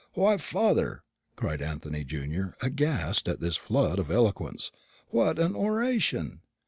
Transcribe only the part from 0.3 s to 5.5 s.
father," cried Anthony junior, aghast at this flood of eloquence, "what